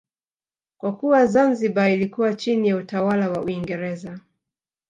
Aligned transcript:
Kwa 0.77 0.95
kuwa 0.97 1.25
Zanzibar 1.25 1.91
ilikuwa 1.91 2.33
chini 2.33 2.67
ya 2.67 2.75
utawala 2.77 3.29
wa 3.29 3.41
Uingereza 3.43 4.19